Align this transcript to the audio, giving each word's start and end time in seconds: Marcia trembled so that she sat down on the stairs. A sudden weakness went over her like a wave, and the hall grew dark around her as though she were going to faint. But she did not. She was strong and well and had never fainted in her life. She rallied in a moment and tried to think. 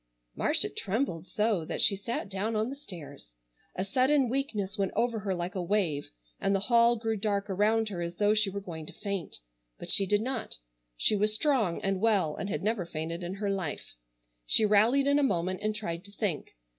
Marcia 0.35 0.67
trembled 0.67 1.27
so 1.27 1.63
that 1.63 1.79
she 1.79 1.95
sat 1.95 2.27
down 2.27 2.55
on 2.55 2.71
the 2.71 2.75
stairs. 2.75 3.35
A 3.75 3.85
sudden 3.85 4.29
weakness 4.29 4.75
went 4.75 4.91
over 4.95 5.19
her 5.19 5.35
like 5.35 5.53
a 5.53 5.61
wave, 5.61 6.09
and 6.39 6.55
the 6.55 6.59
hall 6.61 6.95
grew 6.95 7.15
dark 7.15 7.51
around 7.51 7.89
her 7.89 8.01
as 8.01 8.15
though 8.15 8.33
she 8.33 8.49
were 8.49 8.59
going 8.61 8.87
to 8.87 8.93
faint. 8.93 9.35
But 9.77 9.91
she 9.91 10.07
did 10.07 10.21
not. 10.23 10.55
She 10.97 11.15
was 11.15 11.35
strong 11.35 11.79
and 11.83 12.01
well 12.01 12.35
and 12.35 12.49
had 12.49 12.63
never 12.63 12.83
fainted 12.87 13.21
in 13.21 13.35
her 13.35 13.51
life. 13.51 13.93
She 14.47 14.65
rallied 14.65 15.05
in 15.05 15.19
a 15.19 15.21
moment 15.21 15.59
and 15.61 15.75
tried 15.75 16.03
to 16.05 16.11
think. 16.11 16.55